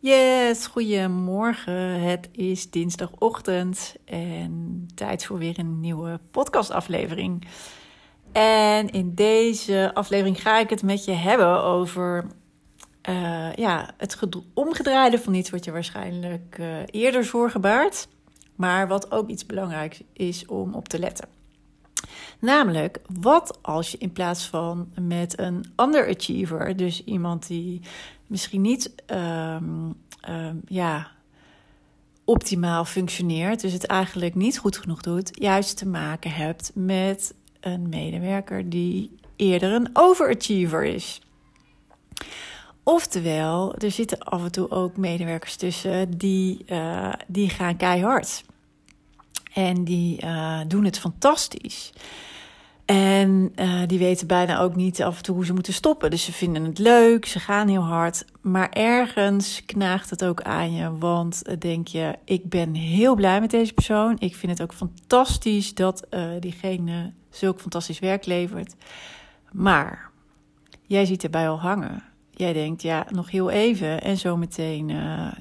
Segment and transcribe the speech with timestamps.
[0.00, 2.00] Yes, goedemorgen.
[2.00, 7.46] Het is dinsdagochtend en tijd voor weer een nieuwe podcastaflevering.
[8.32, 12.24] En in deze aflevering ga ik het met je hebben over
[13.08, 14.18] uh, ja, het
[14.54, 18.08] omgedraaide van iets wat je waarschijnlijk uh, eerder zorgen baart,
[18.56, 21.37] maar wat ook iets belangrijks is om op te letten.
[22.38, 27.80] Namelijk, wat als je in plaats van met een underachiever, dus iemand die
[28.26, 29.94] misschien niet um,
[30.28, 31.10] um, ja,
[32.24, 37.88] optimaal functioneert, dus het eigenlijk niet goed genoeg doet, juist te maken hebt met een
[37.88, 41.20] medewerker die eerder een overachiever is.
[42.82, 48.44] Oftewel, er zitten af en toe ook medewerkers tussen die, uh, die gaan keihard.
[49.58, 51.92] En die uh, doen het fantastisch.
[52.84, 56.10] En uh, die weten bijna ook niet af en toe hoe ze moeten stoppen.
[56.10, 58.24] Dus ze vinden het leuk, ze gaan heel hard.
[58.40, 60.98] Maar ergens knaagt het ook aan je.
[60.98, 64.16] Want denk je, ik ben heel blij met deze persoon.
[64.18, 66.06] Ik vind het ook fantastisch dat
[66.40, 68.74] diegene zulk fantastisch werk levert.
[69.52, 70.10] Maar
[70.86, 72.02] jij ziet erbij al hangen.
[72.30, 74.02] Jij denkt, ja, nog heel even.
[74.02, 74.92] En zometeen,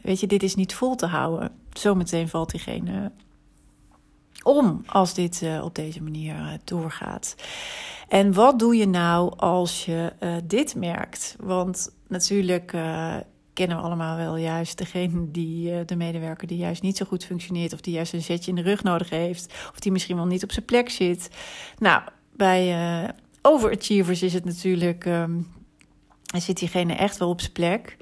[0.03, 1.51] weet je, dit is niet vol te houden.
[1.73, 3.11] Zometeen valt diegene
[4.43, 7.35] om als dit uh, op deze manier uh, doorgaat.
[8.07, 11.35] En wat doe je nou als je uh, dit merkt?
[11.39, 12.65] Want natuurlijk
[13.53, 17.73] kennen we allemaal wel juist degene die de medewerker die juist niet zo goed functioneert,
[17.73, 20.43] of die juist een zetje in de rug nodig heeft, of die misschien wel niet
[20.43, 21.29] op zijn plek zit.
[21.77, 22.01] Nou,
[22.35, 22.75] bij
[23.41, 25.05] overachievers is het natuurlijk.
[25.05, 25.55] Um,
[26.35, 27.97] zit diegene echt wel op zijn plek.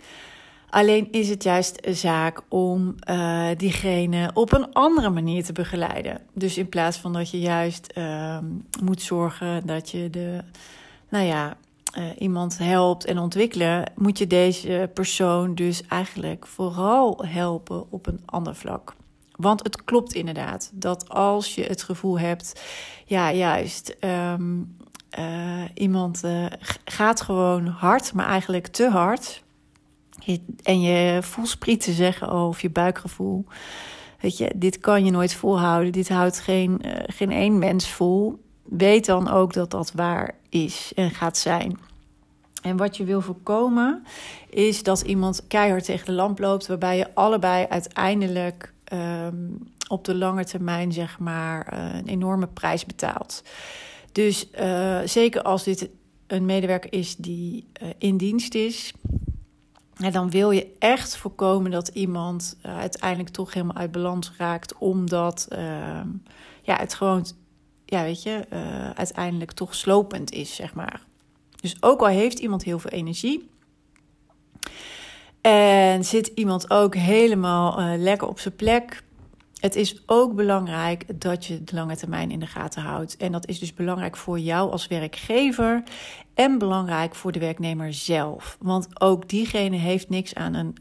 [0.76, 6.22] Alleen is het juist een zaak om uh, diegene op een andere manier te begeleiden.
[6.34, 8.38] Dus in plaats van dat je juist uh,
[8.84, 10.44] moet zorgen dat je de,
[11.10, 11.58] nou ja,
[11.98, 18.22] uh, iemand helpt en ontwikkelen, moet je deze persoon dus eigenlijk vooral helpen op een
[18.26, 18.94] ander vlak.
[19.36, 22.62] Want het klopt inderdaad dat als je het gevoel hebt,
[23.06, 23.96] ja, juist.
[24.00, 24.78] Um,
[25.74, 26.24] iemand
[26.86, 29.44] gaat gewoon hard, maar eigenlijk te hard
[30.64, 33.46] en je voelsprieten zeggen of je buikgevoel.
[34.20, 35.92] Weet je, dit kan je nooit volhouden.
[35.92, 38.44] Dit houdt geen, uh, geen één mens vol.
[38.64, 41.80] Weet dan ook dat dat waar is en gaat zijn.
[42.62, 44.04] En wat je wil voorkomen
[44.50, 50.16] is dat iemand keihard tegen de lamp loopt, waarbij je allebei uiteindelijk um, op de
[50.16, 53.44] lange termijn zeg maar uh, een enorme prijs betaalt.
[54.12, 55.90] Dus uh, zeker als dit
[56.28, 57.68] een medewerker is die
[57.98, 58.94] in dienst is,
[59.98, 64.78] en dan wil je echt voorkomen dat iemand uh, uiteindelijk toch helemaal uit balans raakt,
[64.78, 65.60] omdat uh,
[66.62, 67.26] ja, het gewoon,
[67.86, 71.02] ja, weet je, uh, uiteindelijk toch slopend is, zeg maar.
[71.62, 73.50] Dus ook al heeft iemand heel veel energie.
[75.42, 79.04] En zit iemand ook helemaal lekker op zijn plek,
[79.60, 83.18] het is ook belangrijk dat je de lange termijn in de gaten houdt.
[83.18, 85.84] En dat is dus belangrijk voor jou als werkgever
[86.34, 88.58] en belangrijk voor de werknemer zelf.
[88.60, 90.76] Want ook diegene heeft niks aan een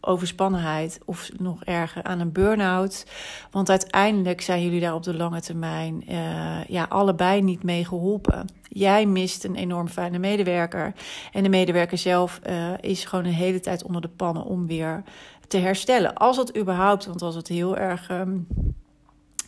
[0.00, 3.06] overspannenheid of nog erger aan een burn-out.
[3.50, 8.46] Want uiteindelijk zijn jullie daar op de lange termijn uh, ja, allebei niet mee geholpen.
[8.68, 10.92] Jij mist een enorm fijne medewerker.
[11.32, 15.02] En de medewerker zelf uh, is gewoon een hele tijd onder de pannen om weer
[15.50, 16.14] te herstellen.
[16.14, 18.10] Als het überhaupt, want als het heel erg.
[18.10, 18.46] Um,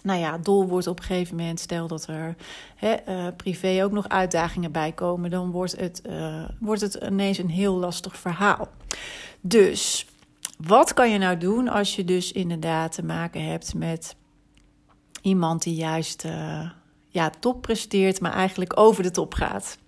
[0.02, 2.36] nou ja, dol wordt op een gegeven moment, stel dat er
[2.80, 7.50] uh, privé ook nog uitdagingen bij komen, dan wordt het, uh, wordt het ineens een
[7.50, 8.68] heel lastig verhaal.
[9.40, 10.06] Dus
[10.58, 14.16] wat kan je nou doen als je dus inderdaad te maken hebt met
[15.20, 16.70] iemand die juist uh,
[17.08, 19.78] ja, top presteert, maar eigenlijk over de top gaat?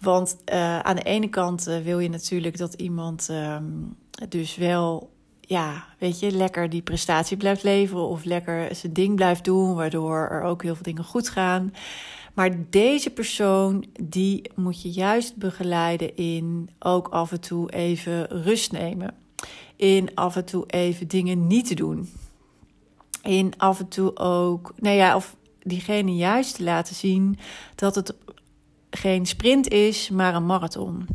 [0.00, 0.36] Want
[0.82, 3.96] aan de ene kant wil je natuurlijk dat iemand um,
[4.28, 9.44] dus wel, ja, weet je, lekker die prestatie blijft leveren of lekker zijn ding blijft
[9.44, 11.72] doen, waardoor er ook heel veel dingen goed gaan.
[12.34, 18.72] Maar deze persoon, die moet je juist begeleiden in ook af en toe even rust
[18.72, 19.14] nemen.
[19.76, 22.08] In af en toe even dingen niet te doen.
[23.22, 27.38] In af en toe ook, nou ja, of diegene juist te laten zien
[27.74, 28.14] dat het
[28.90, 31.06] geen sprint is, maar een marathon.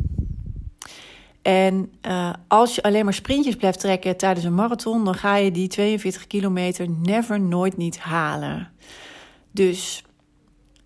[1.42, 5.52] En uh, als je alleen maar sprintjes blijft trekken tijdens een marathon, dan ga je
[5.52, 8.72] die 42 kilometer never, nooit niet halen.
[9.52, 10.04] Dus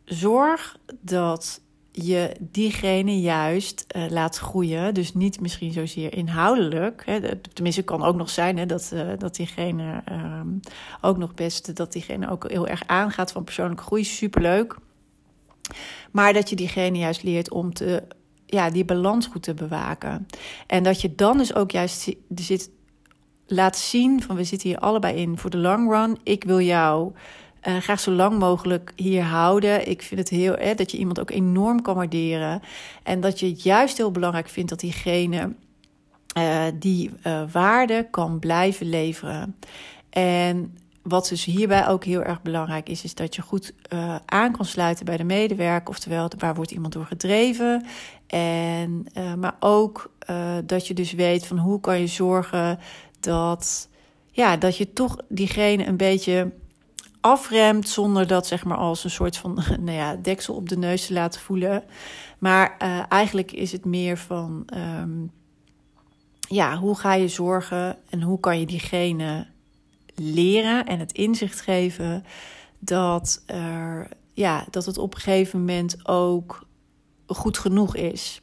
[0.05, 1.61] zorg dat
[1.91, 4.93] je diegene juist uh, laat groeien.
[4.93, 7.03] Dus niet misschien zozeer inhoudelijk.
[7.05, 10.41] Hè, tenminste, kan ook nog zijn hè, dat, uh, dat diegene uh,
[11.01, 14.03] ook nog best, dat diegene ook heel erg aangaat van persoonlijke groei.
[14.03, 14.77] Superleuk.
[16.11, 18.03] Maar dat je diegene juist leert om te,
[18.53, 20.27] ja, die balans goed te bewaken.
[20.67, 22.69] En dat je dan dus ook juist zit,
[23.47, 26.17] laat zien van we zitten hier allebei in voor de long run.
[26.23, 27.11] Ik wil jou
[27.67, 29.89] uh, graag zo lang mogelijk hier houden.
[29.89, 32.61] Ik vind het heel erg dat je iemand ook enorm kan waarderen.
[33.03, 35.53] En dat je het juist heel belangrijk vindt dat diegene
[36.37, 39.55] uh, die uh, waarde kan blijven leveren.
[40.09, 44.51] En wat dus hierbij ook heel erg belangrijk is, is dat je goed uh, aan
[44.51, 45.89] kan sluiten bij de medewerker.
[45.89, 47.85] Oftewel, waar wordt iemand door gedreven?
[48.27, 52.79] En, uh, maar ook uh, dat je dus weet van hoe kan je zorgen
[53.19, 53.89] dat,
[54.31, 56.51] ja, dat je toch diegene een beetje
[57.21, 61.05] afremt zonder dat zeg maar als een soort van nou ja, deksel op de neus
[61.05, 61.83] te laten voelen.
[62.37, 62.77] Maar
[63.09, 64.65] eigenlijk is het meer van,
[65.01, 65.31] um,
[66.39, 69.45] ja, hoe ga je zorgen en hoe kan je diegene
[70.15, 72.25] leren en het inzicht geven
[72.79, 76.65] dat, er, ja, dat het op een gegeven moment ook
[77.27, 78.39] goed genoeg is.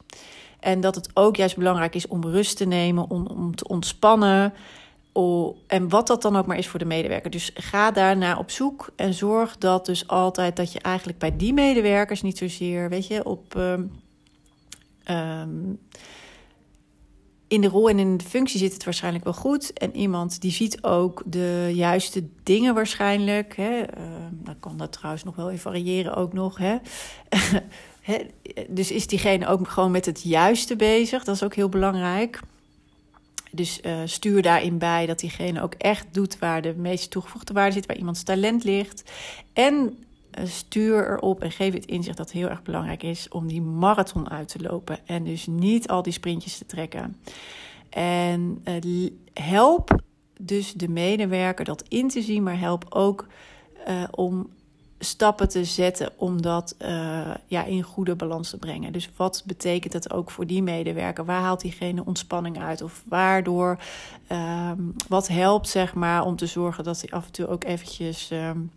[0.59, 4.53] En dat het ook juist belangrijk is om rust te nemen, om, om te ontspannen.
[5.11, 7.31] Oh, en wat dat dan ook maar is voor de medewerker.
[7.31, 11.53] Dus ga daarna op zoek en zorg dat dus altijd dat je eigenlijk bij die
[11.53, 13.55] medewerkers niet zozeer, weet je, op.
[13.55, 13.91] Um,
[15.09, 15.79] um,
[17.51, 19.73] in de rol en in de functie zit het waarschijnlijk wel goed.
[19.73, 23.55] En iemand die ziet ook de juiste dingen waarschijnlijk.
[23.55, 23.79] Hè.
[23.79, 23.85] Uh,
[24.31, 26.59] dan kan dat trouwens nog wel even variëren ook nog.
[28.01, 28.17] Hè.
[28.67, 31.23] dus is diegene ook gewoon met het juiste bezig?
[31.23, 32.39] Dat is ook heel belangrijk.
[33.51, 37.71] Dus uh, stuur daarin bij dat diegene ook echt doet waar de meeste toegevoegde waarde
[37.71, 39.11] zit, waar iemands talent ligt.
[39.53, 40.05] En eh,
[40.43, 44.29] stuur erop en geef het inzicht dat het heel erg belangrijk is om die marathon
[44.29, 44.99] uit te lopen.
[45.05, 47.15] En dus niet al die sprintjes te trekken.
[47.89, 50.01] En uh, help
[50.39, 53.27] dus de medewerker dat in te zien, maar help ook
[53.87, 54.49] uh, om
[54.99, 56.75] stappen te zetten om dat
[57.47, 58.93] ja, in goede balans te brengen.
[58.93, 61.25] Dus wat betekent dat ook voor die medewerker?
[61.25, 62.81] Waar haalt diegene ontspanning uit?
[62.81, 63.77] Of waardoor,
[64.31, 68.29] um, wat helpt zeg maar om te zorgen dat hij af en toe ook eventjes...
[68.31, 68.71] Um,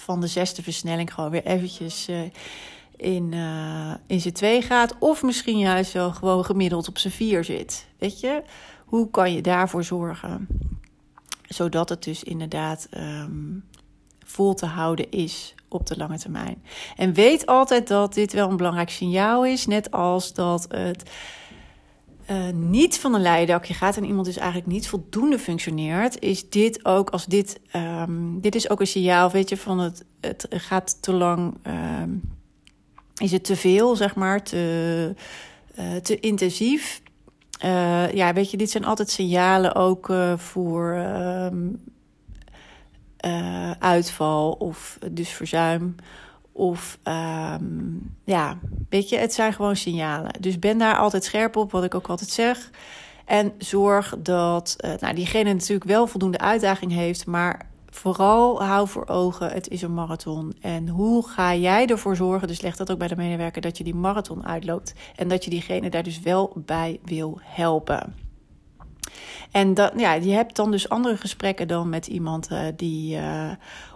[0.00, 2.20] van de zesde versnelling gewoon weer eventjes uh,
[2.96, 4.94] in, uh, in zijn twee gaat.
[4.98, 7.86] Of misschien juist wel gewoon gemiddeld op zijn vier zit.
[7.98, 8.42] Weet je,
[8.84, 10.46] hoe kan je daarvoor zorgen?
[11.48, 13.64] Zodat het dus inderdaad um,
[14.24, 16.62] vol te houden is op de lange termijn.
[16.96, 19.66] En weet altijd dat dit wel een belangrijk signaal is.
[19.66, 21.10] Net als dat het
[22.30, 26.84] uh, niet van een leidakje gaat en iemand dus eigenlijk niet voldoende functioneert, is dit
[26.84, 31.02] ook als dit, um, dit is ook een signaal, weet je, van het, het gaat
[31.02, 31.54] te lang,
[32.02, 32.20] um,
[33.16, 35.14] is het te veel, zeg maar, te,
[35.78, 37.02] uh, te intensief.
[37.64, 41.82] Uh, ja, weet je, dit zijn altijd signalen ook voor um,
[43.78, 45.94] uitval of dus verzuim
[46.60, 50.32] of um, ja, weet je, het zijn gewoon signalen.
[50.40, 52.70] Dus ben daar altijd scherp op, wat ik ook altijd zeg.
[53.24, 59.08] En zorg dat uh, nou, diegene natuurlijk wel voldoende uitdaging heeft, maar vooral hou voor
[59.08, 60.54] ogen, het is een marathon.
[60.60, 63.84] En hoe ga jij ervoor zorgen, dus leg dat ook bij de medewerker, dat je
[63.84, 64.94] die marathon uitloopt.
[65.16, 68.14] En dat je diegene daar dus wel bij wil helpen.
[69.50, 73.50] En dat, ja, je hebt dan dus andere gesprekken dan met iemand uh, die uh,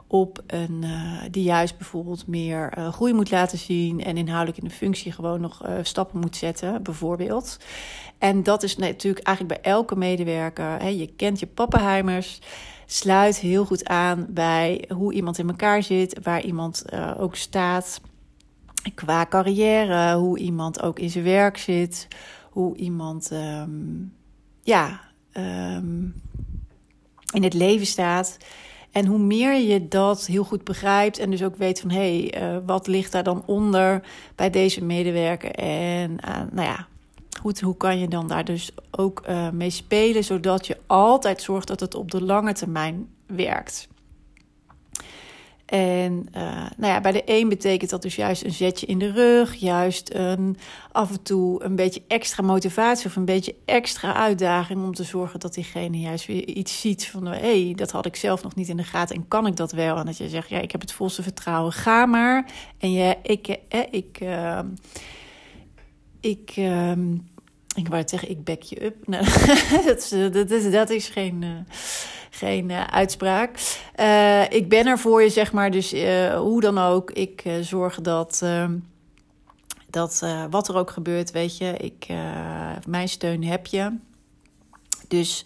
[0.06, 4.68] op een, uh, die juist bijvoorbeeld meer uh, groei moet laten zien en inhoudelijk in
[4.68, 7.58] de functie gewoon nog uh, stappen moet zetten, bijvoorbeeld.
[8.18, 10.80] En dat is natuurlijk eigenlijk bij elke medewerker.
[10.80, 12.40] Hè, je kent je pappenheimers.
[12.86, 16.84] Sluit heel goed aan bij hoe iemand in elkaar zit, waar iemand
[17.18, 18.00] ook staat
[18.94, 22.08] qua carrière, hoe iemand ook in zijn werk zit,
[22.50, 24.14] hoe iemand um,
[24.62, 25.00] ja,
[25.32, 26.22] um,
[27.32, 28.36] in het leven staat.
[28.94, 32.42] En hoe meer je dat heel goed begrijpt en dus ook weet van hé, hey,
[32.42, 34.02] uh, wat ligt daar dan onder
[34.34, 35.50] bij deze medewerker?
[35.50, 36.86] En uh, nou ja,
[37.40, 41.68] goed, hoe kan je dan daar dus ook uh, mee spelen, zodat je altijd zorgt
[41.68, 43.88] dat het op de lange termijn werkt?
[45.64, 46.42] En uh,
[46.76, 50.14] nou ja, bij de een betekent dat dus juist een zetje in de rug, juist
[50.14, 50.56] een,
[50.92, 55.40] af en toe een beetje extra motivatie of een beetje extra uitdaging om te zorgen
[55.40, 58.68] dat diegene juist weer iets ziet van hé, hey, dat had ik zelf nog niet
[58.68, 59.96] in de gaten en kan ik dat wel?
[59.96, 62.50] En dat je zegt, ja, ik heb het volste vertrouwen, ga maar.
[62.78, 64.58] En ja, ik, eh, ik, uh,
[66.20, 66.92] ik, uh,
[67.74, 68.96] ik wou zeggen, ik back je up.
[69.86, 71.42] Dat, is, dat, is, dat geen.
[71.42, 71.50] Uh,
[72.30, 73.78] geen uh, uitspraak.
[74.00, 75.70] Uh, ik ben er voor je, zeg maar.
[75.70, 75.90] Dus
[76.36, 78.76] hoe dan ook, ik zorg dat, ehm,
[79.90, 82.06] dat wat er ook gebeurt, weet je, ik,
[82.86, 83.96] mijn steun heb je.
[85.08, 85.44] Dus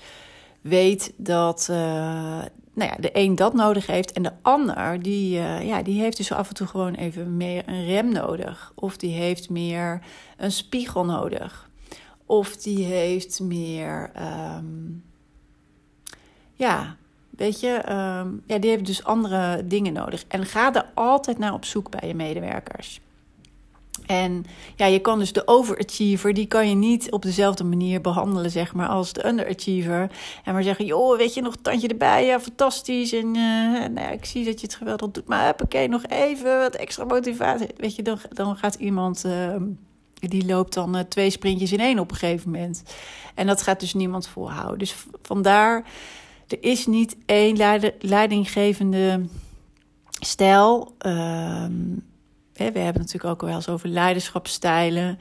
[0.60, 6.00] weet dat nou ja, de een dat nodig heeft en de ander, die, ja, die
[6.00, 8.72] heeft dus af en toe gewoon even meer een rem nodig.
[8.74, 10.00] Of die heeft meer
[10.36, 11.67] een spiegel nodig.
[12.28, 14.10] Of die heeft meer.
[14.56, 15.04] Um,
[16.54, 16.96] ja,
[17.30, 20.24] weet je, um, ja, die hebben dus andere dingen nodig.
[20.28, 23.00] En ga er altijd naar op zoek bij je medewerkers.
[24.06, 24.44] En
[24.76, 28.74] ja, je kan dus de overachiever, die kan je niet op dezelfde manier behandelen, zeg
[28.74, 30.10] maar, als de underachiever.
[30.44, 33.12] En maar zeggen, joh, weet je, nog tandje erbij, ja, fantastisch.
[33.12, 36.58] En uh, nou ja, ik zie dat je het geweldig doet, maar oké, nog even
[36.58, 37.68] wat extra motivatie.
[37.76, 39.54] Weet je, dan, dan gaat iemand, uh,
[40.20, 42.82] die loopt dan uh, twee sprintjes in één op een gegeven moment.
[43.34, 44.78] En dat gaat dus niemand volhouden.
[44.78, 45.84] Dus vandaar
[46.48, 47.56] er is niet één
[48.00, 49.26] leidinggevende
[50.20, 50.94] stijl.
[50.98, 51.72] Ehm,
[52.52, 55.18] we hebben natuurlijk ook wel eens over leiderschapsstijlen.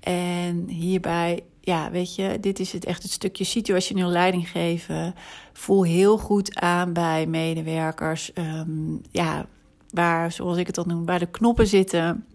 [0.00, 5.14] En hierbij, ja, weet je, dit is het echt het stukje situationeel leiding geven.
[5.52, 8.32] Voel heel goed aan bij medewerkers.
[8.32, 9.46] Ehm, ja,
[9.90, 12.26] waar, zoals ik het dan noem, bij de knoppen zitten.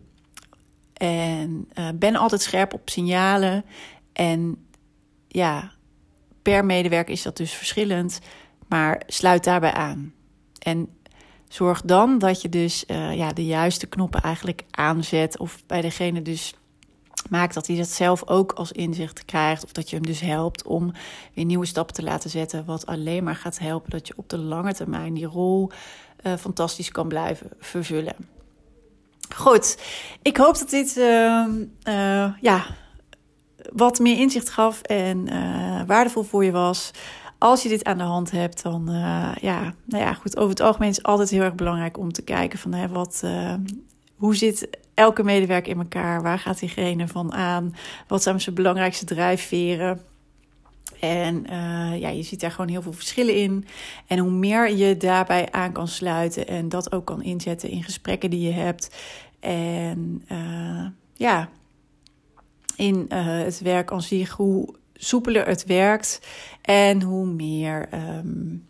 [1.03, 3.65] En uh, ben altijd scherp op signalen.
[4.13, 4.67] En
[5.27, 5.71] ja,
[6.41, 8.19] per medewerker is dat dus verschillend,
[8.67, 10.13] maar sluit daarbij aan.
[10.59, 10.89] En
[11.47, 15.39] zorg dan dat je dus uh, ja, de juiste knoppen eigenlijk aanzet.
[15.39, 16.55] Of bij degene dus
[17.29, 19.63] maakt dat hij dat zelf ook als inzicht krijgt.
[19.63, 20.91] Of dat je hem dus helpt om
[21.33, 22.65] weer nieuwe stappen te laten zetten.
[22.65, 25.71] Wat alleen maar gaat helpen dat je op de lange termijn die rol
[26.25, 28.15] uh, fantastisch kan blijven vervullen.
[29.35, 29.77] Goed,
[30.21, 31.45] ik hoop dat dit uh,
[32.41, 32.65] ja,
[33.73, 36.91] wat meer inzicht gaf en uh, waardevol voor je was.
[37.37, 40.37] Als je dit aan de hand hebt, dan uh, ja, nou ja, goed.
[40.37, 43.21] Over het algemeen is het altijd heel erg belangrijk om te kijken van hè, wat,
[43.25, 43.53] uh,
[44.15, 46.21] hoe zit elke medewerker in elkaar?
[46.21, 47.75] Waar gaat diegene van aan?
[48.07, 50.01] Wat zijn zijn belangrijkste drijfveren?
[51.03, 53.65] En uh, ja, je ziet daar gewoon heel veel verschillen in.
[54.07, 58.29] En hoe meer je daarbij aan kan sluiten en dat ook kan inzetten in gesprekken
[58.29, 58.95] die je hebt.
[59.39, 61.49] En uh, ja,
[62.75, 66.27] in uh, het werk aan zich, hoe soepeler het werkt
[66.61, 68.67] en hoe meer, um,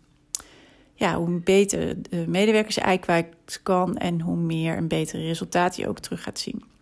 [0.94, 5.76] ja, hoe beter de medewerker zijn ei kwijt kan en hoe meer een betere resultaat
[5.76, 6.73] je ook terug gaat zien.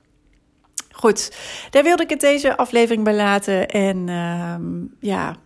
[1.02, 1.36] Goed,
[1.70, 3.68] daar wilde ik het deze aflevering bij laten.
[3.68, 5.36] En um, ja,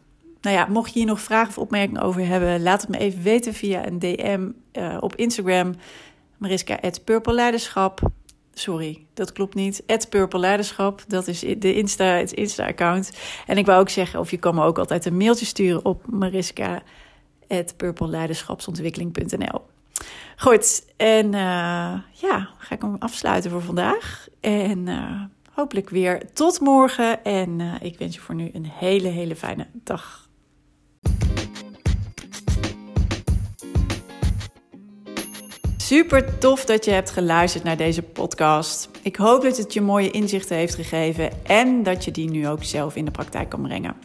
[0.40, 3.22] nou ja, mocht je hier nog vragen of opmerkingen over hebben, laat het me even
[3.22, 5.74] weten via een DM uh, op Instagram.
[6.36, 8.00] Mariska Purple Leiderschap
[8.52, 9.82] sorry, dat klopt niet.
[10.08, 13.12] Purple Leiderschap, dat is de Insta, het Insta-account.
[13.46, 16.06] En ik wou ook zeggen, of je kan me ook altijd een mailtje sturen op
[16.06, 16.82] mariska
[17.76, 19.60] purpleleiderschapsontwikkeling.nl.
[20.36, 21.32] Goed, en uh,
[22.12, 24.28] ja, ga ik hem afsluiten voor vandaag.
[24.40, 25.22] En uh,
[25.56, 27.24] hopelijk weer tot morgen.
[27.24, 30.28] En uh, ik wens je voor nu een hele, hele fijne dag.
[35.76, 38.90] Super tof dat je hebt geluisterd naar deze podcast.
[39.02, 42.64] Ik hoop dat het je mooie inzichten heeft gegeven en dat je die nu ook
[42.64, 43.96] zelf in de praktijk kan brengen.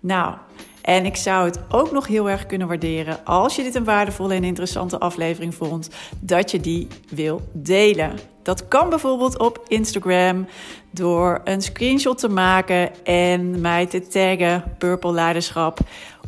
[0.00, 0.36] Nou,
[0.82, 4.34] en ik zou het ook nog heel erg kunnen waarderen als je dit een waardevolle
[4.34, 8.18] en interessante aflevering vond, dat je die wil delen.
[8.42, 10.46] Dat kan bijvoorbeeld op Instagram
[10.90, 15.78] door een screenshot te maken en mij te taggen Purple Leiderschap.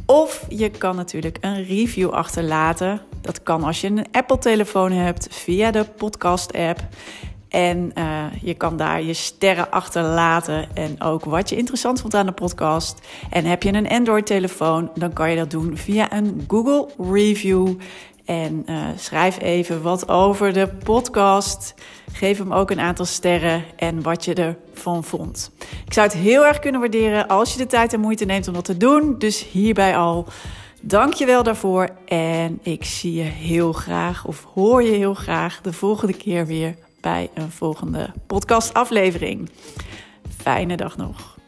[0.06, 3.00] Of je kan natuurlijk een review achterlaten.
[3.20, 6.80] Dat kan als je een Apple-telefoon hebt via de podcast-app.
[7.50, 12.26] En uh, je kan daar je sterren achterlaten en ook wat je interessant vond aan
[12.26, 13.06] de podcast.
[13.30, 17.68] En heb je een Android-telefoon, dan kan je dat doen via een Google Review.
[18.24, 21.74] En uh, schrijf even wat over de podcast.
[22.12, 25.50] Geef hem ook een aantal sterren en wat je ervan vond.
[25.86, 28.54] Ik zou het heel erg kunnen waarderen als je de tijd en moeite neemt om
[28.54, 29.14] dat te doen.
[29.18, 30.26] Dus hierbij al.
[30.80, 31.88] Dank je wel daarvoor.
[32.06, 36.76] En ik zie je heel graag, of hoor je heel graag, de volgende keer weer
[37.00, 39.50] bij een volgende podcastaflevering.
[40.36, 41.39] Fijne dag nog.